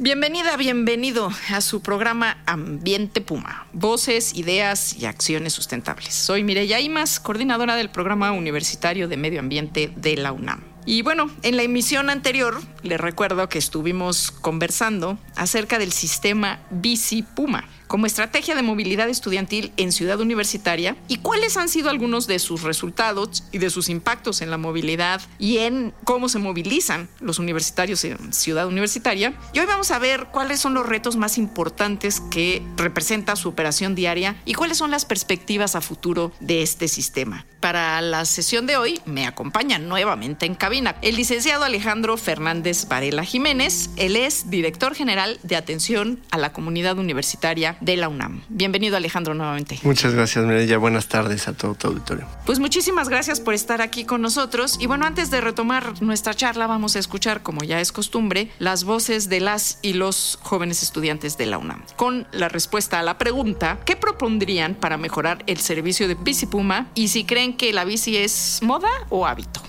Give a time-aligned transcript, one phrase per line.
[0.00, 6.14] Bienvenida, bienvenido a su programa Ambiente Puma, voces, ideas y acciones sustentables.
[6.14, 10.62] Soy Mireya Imas, coordinadora del programa universitario de medio ambiente de la UNAM.
[10.86, 17.22] Y bueno, en la emisión anterior les recuerdo que estuvimos conversando acerca del sistema Bici
[17.22, 22.38] Puma como estrategia de movilidad estudiantil en Ciudad Universitaria y cuáles han sido algunos de
[22.38, 27.38] sus resultados y de sus impactos en la movilidad y en cómo se movilizan los
[27.38, 29.34] universitarios en Ciudad Universitaria.
[29.54, 33.94] Y hoy vamos a ver cuáles son los retos más importantes que representa su operación
[33.94, 37.46] diaria y cuáles son las perspectivas a futuro de este sistema.
[37.60, 43.24] Para la sesión de hoy me acompaña nuevamente en cabina el licenciado Alejandro Fernández Varela
[43.24, 43.90] Jiménez.
[43.96, 48.42] Él es director general de atención a la comunidad universitaria de la UNAM.
[48.48, 49.80] Bienvenido Alejandro nuevamente.
[49.82, 52.26] Muchas gracias Mireya, buenas tardes a todo tu auditorio.
[52.46, 56.66] Pues muchísimas gracias por estar aquí con nosotros y bueno, antes de retomar nuestra charla
[56.66, 61.38] vamos a escuchar, como ya es costumbre, las voces de las y los jóvenes estudiantes
[61.38, 61.82] de la UNAM.
[61.96, 66.88] Con la respuesta a la pregunta, ¿qué propondrían para mejorar el servicio de Bici Puma
[66.94, 69.60] y si creen que la bici es moda o hábito?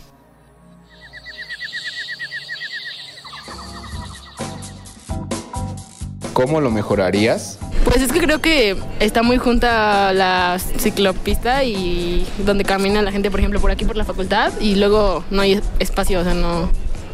[6.34, 7.58] ¿Cómo lo mejorarías?
[7.84, 13.32] Pues es que creo que está muy junta la ciclopista y donde camina la gente,
[13.32, 16.70] por ejemplo, por aquí por la facultad y luego no hay espacio, o sea, no,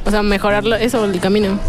[0.05, 1.59] o sea, mejorarlo eso el camino.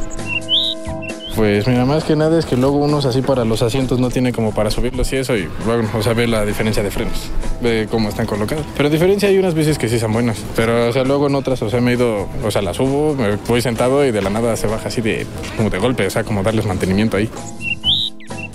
[1.37, 4.33] Pues mira, más que nada es que luego unos así para los asientos no tiene
[4.33, 7.29] como para subirlos y eso y bueno, o sea, ve la diferencia de frenos,
[7.61, 8.65] ve cómo están colocados.
[8.75, 11.61] Pero diferencia hay unas bicis que sí son buenas, pero o sea, luego en otras,
[11.61, 14.31] o sea, me he ido, o sea, las subo, me voy sentado y de la
[14.31, 15.27] nada se baja así de
[15.59, 17.29] como de golpe, o sea, como darles mantenimiento ahí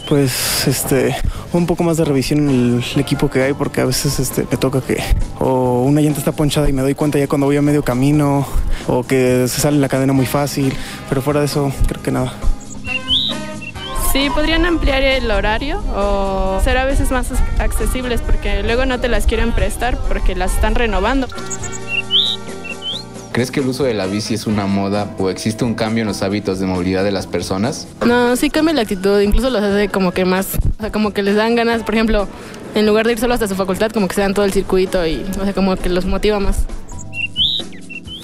[0.10, 1.16] pues este
[1.54, 4.58] un poco más de revisión en el, equipo que hay porque a veces este me
[4.58, 4.98] toca que
[5.40, 8.46] o una llanta está ponchada y me doy cuenta ya cuando voy a medio camino
[8.88, 10.74] o que se sale la cadena muy fácil,
[11.08, 12.34] pero fuera de eso creo que nada.
[14.12, 17.28] Sí, podrían ampliar el horario o ser a veces más
[17.60, 21.28] accesibles porque luego no te las quieren prestar porque las están renovando.
[23.32, 26.10] ¿Crees que el uso de la bici es una moda o existe un cambio en
[26.10, 27.88] los hábitos de movilidad de las personas?
[28.06, 31.24] No, sí cambia la actitud, incluso los hace como que más, o sea, como que
[31.24, 32.28] les dan ganas, por ejemplo,
[32.76, 35.08] en lugar de ir solo hasta su facultad, como que se dan todo el circuito
[35.08, 36.66] y, o sea, como que los motiva más.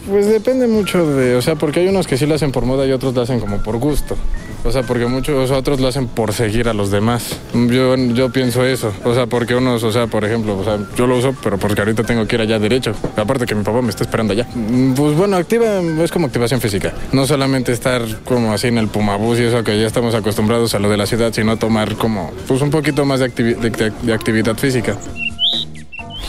[0.09, 2.85] Pues depende mucho de, o sea, porque hay unos que sí lo hacen por moda
[2.85, 4.17] y otros lo hacen como por gusto.
[4.63, 7.39] O sea, porque muchos otros lo hacen por seguir a los demás.
[7.53, 8.91] Yo, yo pienso eso.
[9.03, 11.81] O sea, porque unos, o sea, por ejemplo, o sea, yo lo uso, pero porque
[11.81, 12.93] ahorita tengo que ir allá derecho.
[13.15, 14.47] Aparte que mi papá me está esperando allá.
[14.95, 16.93] Pues bueno, activa, es como activación física.
[17.11, 20.79] No solamente estar como así en el Pumabús y eso que ya estamos acostumbrados a
[20.79, 24.97] lo de la ciudad, sino tomar como, pues un poquito más de, de actividad física.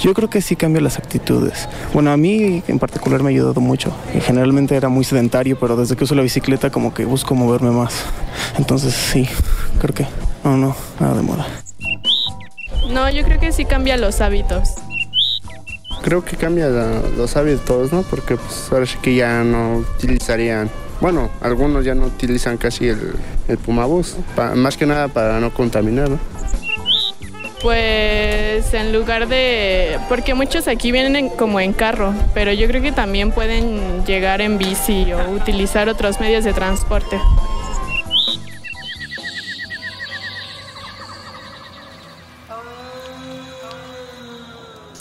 [0.00, 1.68] Yo creo que sí cambia las actitudes.
[1.92, 3.92] Bueno, a mí en particular me ha ayudado mucho.
[4.22, 8.04] Generalmente era muy sedentario, pero desde que uso la bicicleta como que busco moverme más.
[8.58, 9.28] Entonces sí,
[9.80, 10.06] creo que
[10.44, 11.46] no, no, nada de moda.
[12.90, 14.74] No, yo creo que sí cambia los hábitos.
[16.02, 18.02] Creo que cambia los hábitos, ¿no?
[18.02, 20.70] Porque pues ahora sí que ya no utilizarían
[21.00, 23.14] bueno, algunos ya no utilizan casi el,
[23.46, 24.16] el Pumabús,
[24.56, 26.18] más que nada para no contaminar, ¿no?
[27.60, 32.92] Pues en lugar de, porque muchos aquí vienen como en carro, pero yo creo que
[32.92, 37.18] también pueden llegar en bici o utilizar otros medios de transporte.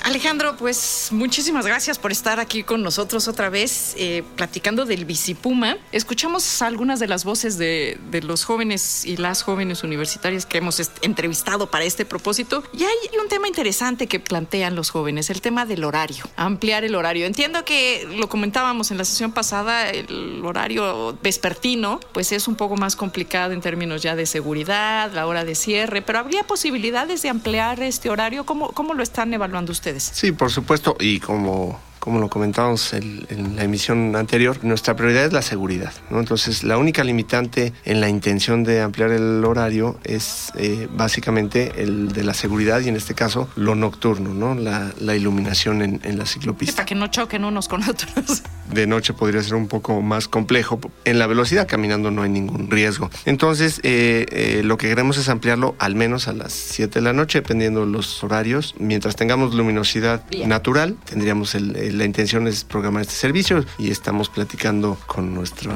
[0.08, 5.76] Alejandro, pues muchísimas gracias por estar aquí con nosotros otra vez eh, platicando del Bicipuma.
[5.92, 10.82] Escuchamos algunas de las voces de, de, los jóvenes y las jóvenes universitarias que hemos
[11.02, 12.64] entrevistado para este propósito.
[12.72, 16.96] Y hay un tema interesante que plantean los jóvenes, el tema del horario, ampliar el
[16.96, 17.26] horario.
[17.26, 22.78] Entiendo que lo comentábamos en la sesión pasada, el horario vespertino, pues es un poco
[22.78, 27.28] más complicado en términos ya de seguridad, la hora de cierre, pero ¿habría posibilidades de
[27.28, 28.46] ampliar este horario?
[28.46, 29.97] ¿Cómo, cómo lo están evaluando ustedes?
[30.04, 35.26] Sí, por supuesto, y como como lo comentábamos en, en la emisión anterior, nuestra prioridad
[35.26, 35.92] es la seguridad.
[36.10, 36.22] ¿no?
[36.22, 42.14] Entonces, la única limitante en la intención de ampliar el horario es eh, básicamente el
[42.14, 44.56] de la seguridad y en este caso lo nocturno, ¿no?
[44.56, 46.76] la, la iluminación en, en la ciclopista.
[46.78, 48.42] Para que no choquen unos con otros.
[48.72, 50.80] De noche podría ser un poco más complejo.
[51.06, 53.10] En la velocidad caminando no hay ningún riesgo.
[53.26, 57.14] Entonces, eh, eh, lo que queremos es ampliarlo al menos a las 7 de la
[57.14, 58.76] noche, dependiendo de los horarios.
[58.78, 60.50] Mientras tengamos luminosidad Bien.
[60.50, 65.74] natural, tendríamos el- el- la intención es programar este servicio y estamos platicando con nuestra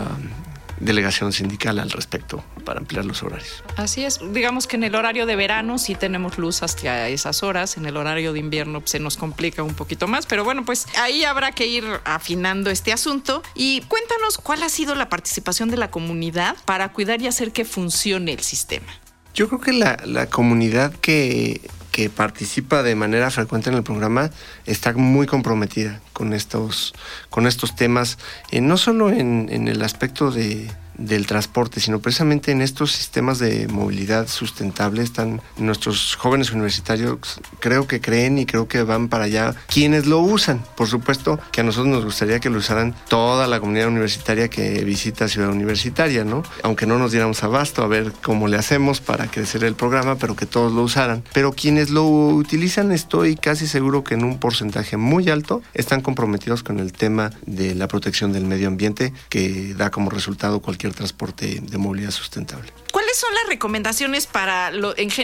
[0.81, 3.63] delegación sindical al respecto para ampliar los horarios.
[3.77, 7.77] Así es, digamos que en el horario de verano sí tenemos luz hasta esas horas,
[7.77, 11.23] en el horario de invierno se nos complica un poquito más, pero bueno, pues ahí
[11.23, 15.91] habrá que ir afinando este asunto y cuéntanos cuál ha sido la participación de la
[15.91, 18.87] comunidad para cuidar y hacer que funcione el sistema.
[19.33, 21.61] Yo creo que la, la comunidad que,
[21.91, 24.31] que participa de manera frecuente en el programa
[24.65, 26.93] está muy comprometida con estos,
[27.29, 28.17] con estos temas,
[28.51, 30.69] eh, no solo en, en el aspecto de,
[31.05, 35.03] del transporte, sino precisamente en estos sistemas de movilidad sustentable.
[35.03, 40.19] Están nuestros jóvenes universitarios, creo que creen y creo que van para allá quienes lo
[40.19, 40.63] usan.
[40.75, 44.83] Por supuesto que a nosotros nos gustaría que lo usaran toda la comunidad universitaria que
[44.83, 46.43] visita Ciudad Universitaria, ¿no?
[46.63, 50.35] Aunque no nos diéramos abasto a ver cómo le hacemos para crecer el programa, pero
[50.35, 51.23] que todos lo usaran.
[51.33, 56.63] Pero quienes lo utilizan, estoy casi seguro que en un porcentaje muy alto están comprometidos
[56.63, 61.59] con el tema de la protección del medio ambiente que da como resultado cualquier transporte
[61.61, 62.71] de movilidad sustentable.
[63.11, 64.71] ¿Cuáles son las recomendaciones para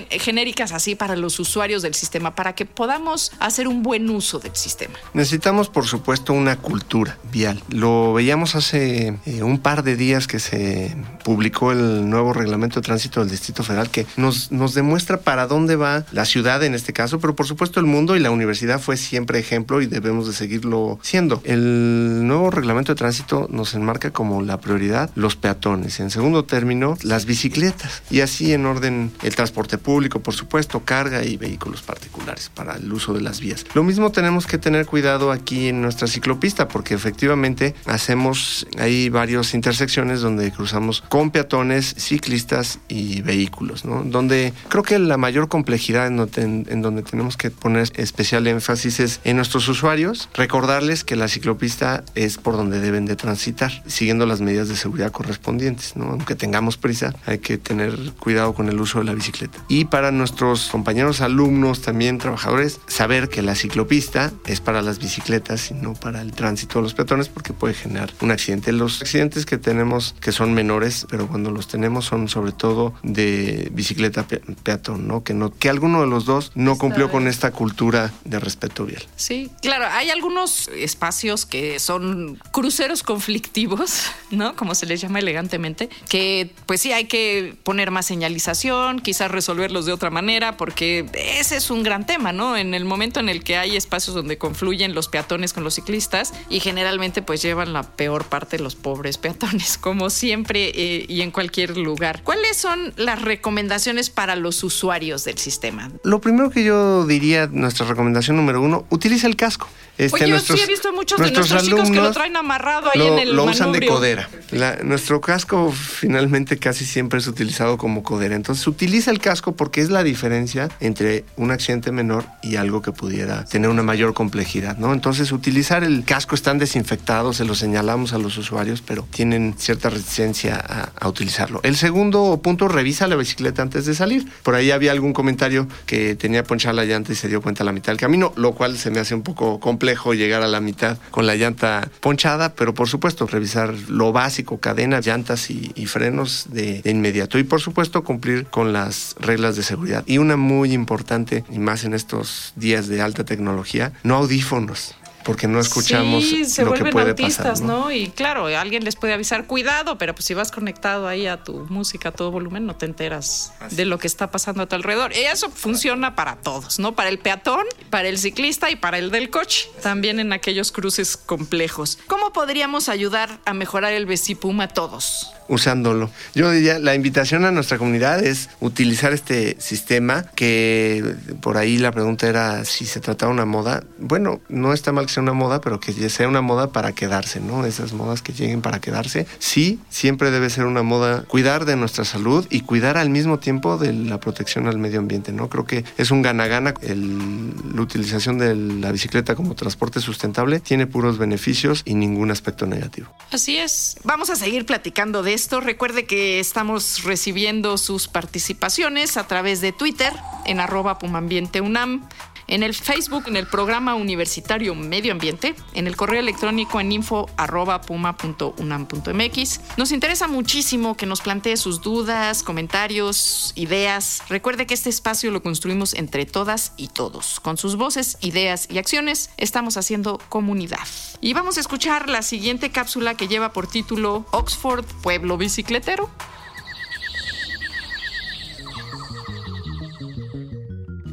[0.10, 4.54] genéricas así para los usuarios del sistema para que podamos hacer un buen uso del
[4.57, 4.95] sistema?
[5.13, 7.63] Necesitamos, por supuesto, una cultura vial.
[7.69, 12.86] Lo veíamos hace eh, un par de días que se publicó el nuevo reglamento de
[12.86, 16.92] tránsito del Distrito Federal que nos, nos demuestra para dónde va la ciudad en este
[16.92, 20.33] caso, pero por supuesto el mundo y la universidad fue siempre ejemplo y debemos de
[20.33, 21.42] seguirlo siendo.
[21.45, 26.01] El nuevo reglamento de tránsito nos enmarca como la prioridad los peatones.
[26.01, 27.76] En segundo término, las bicicletas.
[28.09, 32.91] Y así en orden el transporte público, por supuesto, carga y vehículos particulares para el
[32.91, 33.65] uso de las vías.
[33.74, 39.53] Lo mismo tenemos que tener cuidado aquí en nuestra ciclopista porque efectivamente hacemos ahí varias
[39.53, 44.03] intersecciones donde cruzamos con peatones, ciclistas y vehículos, ¿no?
[44.03, 49.00] Donde creo que la mayor complejidad en, donde- en- donde tenemos que poner especial énfasis
[49.00, 54.25] es en nuestros usuarios, recordarles que la ciclopista es por donde deben de transitar, siguiendo
[54.25, 56.06] las medidas de seguridad correspondientes, ¿no?
[56.06, 59.58] Aunque tengamos prisa, hay que tener cuidado con el uso de la bicicleta.
[59.68, 65.69] Y para nuestros compañeros alumnos, también trabajadores, saber que la ciclopista es para las bicicletas
[65.72, 68.72] y no para el tránsito de los peatones porque puede generar un accidente.
[68.72, 73.69] Los accidentes que tenemos que son menores, pero cuando los tenemos son sobre todo de
[73.74, 75.24] bicicleta pe- peatón, ¿no?
[75.24, 79.04] Que no que alguno de los dos no cumplió con esta cultura de respeto vial.
[79.18, 84.56] Sí, claro, hay algunos espacios que son cruceros conflictivos, ¿no?
[84.56, 89.86] Como se les llama elegantemente, que pues sí hay que poner más señalización, quizás resolverlos
[89.86, 92.56] de otra manera, porque ese es un gran tema, ¿no?
[92.56, 96.33] En el momento en el que hay espacios donde confluyen los peatones con los ciclistas
[96.50, 101.31] y generalmente pues llevan la peor parte los pobres peatones, como siempre eh, y en
[101.31, 102.21] cualquier lugar.
[102.24, 105.92] ¿Cuáles son las recomendaciones para los usuarios del sistema?
[106.04, 109.68] Lo primero que yo diría, nuestra recomendación número uno, utiliza el casco.
[109.98, 112.92] Este, Oye, yo nuestros- sí he visto muchos de nuestros chicos que lo traen amarrado
[112.94, 114.30] ahí lo, en el lo usan de codera.
[114.51, 117.46] La- nuestro casco finalmente casi siempre es utilizado
[117.77, 118.35] como codera.
[118.35, 122.91] Entonces utiliza el casco porque es la diferencia entre un accidente menor y algo que
[122.91, 124.94] pudiera tener una mayor complejidad, ¿no?
[124.94, 129.89] Entonces utilizar el casco están desinfectados, se lo señalamos a los usuarios, pero tienen cierta
[129.89, 131.59] resistencia a, a utilizarlo.
[131.63, 134.27] El segundo punto, revisa la bicicleta antes de salir.
[134.44, 137.66] Por ahí había algún comentario que tenía ponchada la llanta y se dio cuenta a
[137.66, 140.61] la mitad del camino, lo cual se me hace un poco complejo llegar a la
[140.61, 145.85] mitad con la llanta ponchada, pero por supuesto revisar lo básico, cadenas, llantas y, y
[145.87, 147.27] frenos de, de inmediato.
[147.36, 150.04] Y por supuesto cumplir con las reglas de seguridad.
[150.06, 154.94] Y una muy importante, y más en estos días de alta tecnología, no audífonos.
[155.24, 157.68] Porque no escuchamos sí, se lo que vuelven puede autistas, pasar.
[157.68, 157.80] ¿no?
[157.80, 157.92] ¿no?
[157.92, 161.66] Y claro, alguien les puede avisar, cuidado, pero pues si vas conectado ahí a tu
[161.69, 165.12] música a todo volumen, no te enteras de lo que está pasando a tu alrededor.
[165.12, 166.96] Y eso funciona para todos, ¿no?
[166.96, 169.69] Para el peatón, para el ciclista y para el del coche.
[169.81, 172.00] También en aquellos cruces complejos.
[172.07, 174.06] ¿Cómo ¿Cómo podríamos ayudar a mejorar el
[174.42, 175.31] Puma todos?
[175.47, 176.09] Usándolo.
[176.35, 181.92] Yo diría, la invitación a nuestra comunidad es utilizar este sistema, que por ahí la
[181.92, 183.83] pregunta era si se trataba de una moda.
[183.97, 187.39] Bueno, no está mal que sea una moda, pero que sea una moda para quedarse,
[187.39, 187.66] ¿no?
[187.66, 189.27] Esas modas que lleguen para quedarse.
[189.39, 193.77] Sí, siempre debe ser una moda cuidar de nuestra salud y cuidar al mismo tiempo
[193.77, 195.49] de la protección al medio ambiente, ¿no?
[195.49, 196.73] Creo que es un gana-gana.
[196.81, 203.13] La utilización de la bicicleta como transporte sustentable tiene puros beneficios y ningún aspecto negativo.
[203.31, 203.97] Así es.
[204.04, 205.61] Vamos a seguir platicando de esto.
[205.61, 210.11] Recuerde que estamos recibiendo sus participaciones a través de Twitter
[210.45, 212.09] en arroba pumambienteunam,
[212.47, 217.30] en el Facebook, en el programa universitario Medio Ambiente, en el correo electrónico en info
[217.37, 219.59] arroba puma.unam.mx.
[219.77, 224.23] Nos interesa muchísimo que nos plantee sus dudas, comentarios, ideas.
[224.30, 227.39] Recuerde que este espacio lo construimos entre todas y todos.
[227.39, 230.87] Con sus voces, ideas y acciones estamos haciendo comunidad.
[231.21, 236.09] Y vamos a escuchar la siguiente cápsula que lleva por título Oxford, pueblo bicicletero.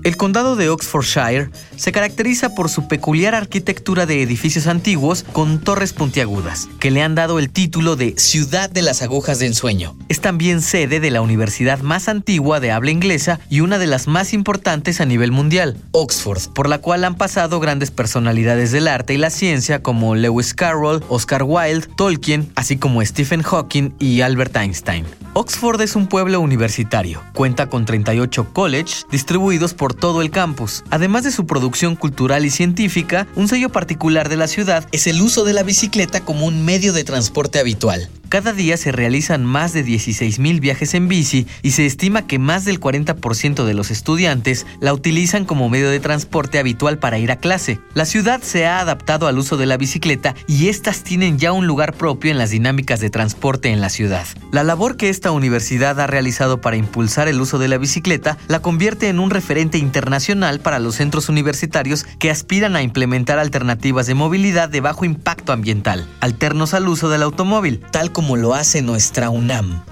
[0.04, 5.94] El condado de Oxfordshire se caracteriza por su peculiar arquitectura de edificios antiguos con torres
[5.94, 9.96] puntiagudas, que le han dado el título de Ciudad de las Agujas de Ensueño.
[10.10, 14.06] Es también sede de la universidad más antigua de habla inglesa y una de las
[14.06, 19.14] más importantes a nivel mundial, Oxford, por la cual han pasado grandes personalidades del arte
[19.14, 24.54] y la ciencia como Lewis Carroll, Oscar Wilde, Tolkien, así como Stephen Hawking y Albert
[24.54, 25.06] Einstein.
[25.36, 30.84] Oxford es un pueblo universitario, cuenta con 38 colleges distribuidos por todo el campus.
[30.90, 35.20] Además de su producción cultural y científica, un sello particular de la ciudad es el
[35.20, 38.08] uso de la bicicleta como un medio de transporte habitual.
[38.34, 42.64] Cada día se realizan más de 16.000 viajes en bici y se estima que más
[42.64, 47.36] del 40% de los estudiantes la utilizan como medio de transporte habitual para ir a
[47.36, 47.78] clase.
[47.94, 51.68] La ciudad se ha adaptado al uso de la bicicleta y estas tienen ya un
[51.68, 54.26] lugar propio en las dinámicas de transporte en la ciudad.
[54.50, 58.58] La labor que esta universidad ha realizado para impulsar el uso de la bicicleta la
[58.58, 64.14] convierte en un referente internacional para los centros universitarios que aspiran a implementar alternativas de
[64.14, 69.28] movilidad de bajo impacto ambiental, alternos al uso del automóvil, tal como lo hace nuestra
[69.28, 69.84] UNAM.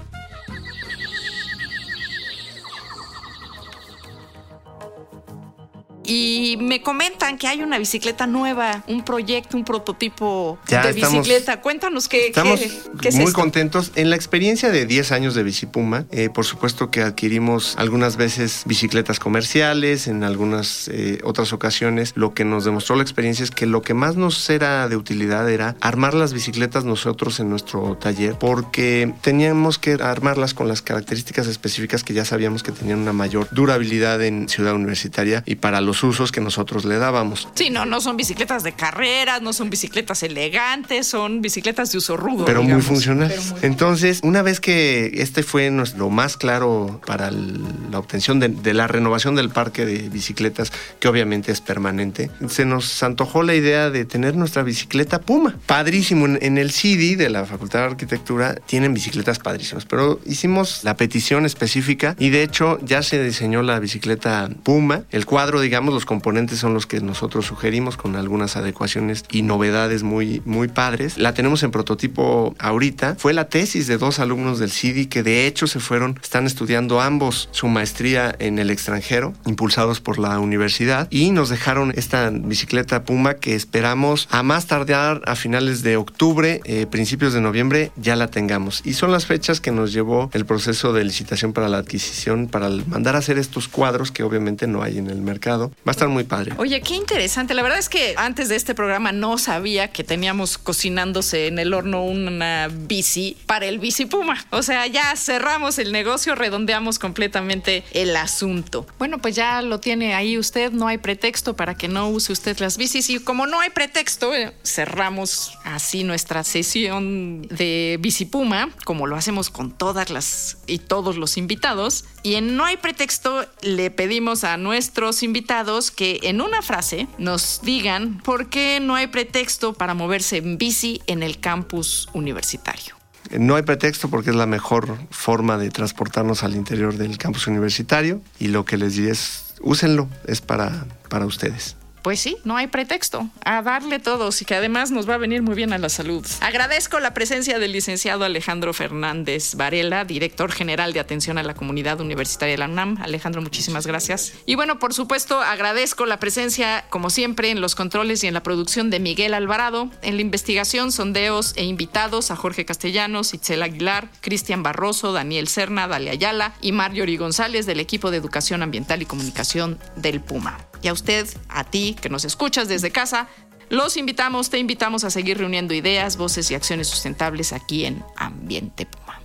[6.03, 11.61] Y me comentan que hay una bicicleta nueva, un proyecto, un prototipo de bicicleta.
[11.61, 12.59] Cuéntanos qué, estamos
[13.01, 13.91] qué, muy contentos.
[13.95, 18.63] En la experiencia de 10 años de Bicipuma, eh, por supuesto que adquirimos algunas veces
[18.65, 22.13] bicicletas comerciales, en algunas eh, otras ocasiones.
[22.15, 25.49] Lo que nos demostró la experiencia es que lo que más nos era de utilidad
[25.49, 31.47] era armar las bicicletas nosotros en nuestro taller, porque teníamos que armarlas con las características
[31.47, 36.03] específicas que ya sabíamos que tenían una mayor durabilidad en Ciudad Universitaria y para los
[36.03, 37.47] usos que nosotros le dábamos.
[37.55, 42.17] Sí, no, no son bicicletas de carreras, no son bicicletas elegantes, son bicicletas de uso
[42.17, 42.45] rudo.
[42.45, 43.53] Pero muy funcionales.
[43.61, 49.35] Entonces, una vez que este fue lo más claro para la obtención de, la renovación
[49.35, 54.35] del parque de bicicletas, que obviamente es permanente, se nos antojó la idea de tener
[54.35, 55.55] nuestra bicicleta Puma.
[55.65, 56.25] Padrísimo.
[56.25, 61.45] En, el CD de la Facultad de Arquitectura tienen bicicletas padrísimas, pero hicimos la petición
[61.45, 65.03] específica y de hecho ya se diseñó la bicicleta Puma.
[65.11, 70.03] El cuadro, digamos, los componentes son los que nosotros sugerimos con algunas adecuaciones y novedades
[70.03, 71.17] muy, muy padres.
[71.17, 73.15] La tenemos en prototipo ahorita.
[73.17, 77.01] Fue la tesis de dos alumnos del CIDI que de hecho se fueron, están estudiando
[77.01, 83.03] ambos su maestría en el extranjero, impulsados por la universidad, y nos dejaron esta bicicleta
[83.03, 88.15] Puma que esperamos a más tardar a finales de octubre, eh, principios de noviembre, ya
[88.15, 88.81] la tengamos.
[88.83, 92.69] Y son las fechas que nos llevó el proceso de licitación para la adquisición, para
[92.69, 95.69] mandar a hacer estos cuadros que obviamente no hay en el mercado.
[95.87, 96.53] Va a estar muy padre.
[96.57, 97.53] Oye, qué interesante.
[97.53, 101.73] La verdad es que antes de este programa no sabía que teníamos cocinándose en el
[101.73, 104.45] horno una bici para el bici Puma.
[104.51, 108.85] O sea, ya cerramos el negocio, redondeamos completamente el asunto.
[108.99, 112.57] Bueno, pues ya lo tiene ahí usted, no hay pretexto para que no use usted
[112.59, 113.09] las bicis.
[113.09, 119.15] Y como no hay pretexto, eh, cerramos así nuestra sesión de bici Puma, como lo
[119.15, 122.05] hacemos con todas las y todos los invitados.
[122.21, 127.61] Y en No hay pretexto le pedimos a nuestros invitados que en una frase nos
[127.63, 132.95] digan por qué no hay pretexto para moverse en bici en el campus universitario.
[133.31, 138.21] No hay pretexto porque es la mejor forma de transportarnos al interior del campus universitario
[138.39, 141.77] y lo que les di es úsenlo, es para, para ustedes.
[142.03, 143.29] Pues sí, no hay pretexto.
[143.45, 146.27] A darle todos y que además nos va a venir muy bien a la salud.
[146.41, 152.01] Agradezco la presencia del licenciado Alejandro Fernández Varela, director general de atención a la comunidad
[152.01, 152.97] universitaria de la UNAM.
[153.01, 154.33] Alejandro, muchísimas gracias.
[154.45, 158.43] Y bueno, por supuesto, agradezco la presencia, como siempre, en los controles y en la
[158.43, 164.09] producción de Miguel Alvarado, en la investigación, sondeos e invitados a Jorge Castellanos, Itzel Aguilar,
[164.19, 169.05] Cristian Barroso, Daniel Serna, Dalia Ayala y Marjorie González del equipo de Educación Ambiental y
[169.05, 170.57] Comunicación del Puma.
[170.81, 173.27] Y a usted, a ti que nos escuchas desde casa,
[173.69, 178.85] los invitamos, te invitamos a seguir reuniendo ideas, voces y acciones sustentables aquí en Ambiente
[178.85, 179.19] Puma.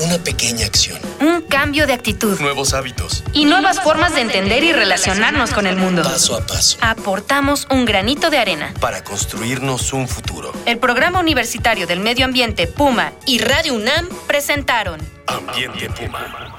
[0.00, 0.98] Una pequeña acción.
[1.20, 2.40] Un cambio de actitud.
[2.40, 3.22] Nuevos hábitos.
[3.32, 6.02] Y nuevas formas de entender y relacionarnos con el mundo.
[6.02, 6.78] Paso a paso.
[6.80, 8.74] Aportamos un granito de arena.
[8.80, 10.52] Para construirnos un futuro.
[10.66, 16.53] El Programa Universitario del Medio Ambiente Puma y Radio UNAM presentaron Ambiente Puma.